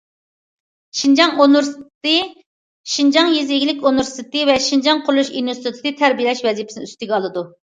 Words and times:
شىنجاڭ 0.99 1.35
ئۇنىۋېرسىتېتى، 1.43 2.13
شىنجاڭ 2.95 3.29
يېزا 3.35 3.53
ئىگىلىك 3.59 3.85
ئۇنىۋېرسىتېتى 3.91 4.43
ۋە 4.53 4.57
شىنجاڭ 4.69 5.05
قۇرۇلۇش 5.05 5.31
ئىنستىتۇتى 5.43 5.95
تەربىيەلەش 6.01 6.43
ۋەزىپىسىنى 6.49 6.91
ئۈستىگە 6.91 7.19
ئالىدۇ. 7.21 7.47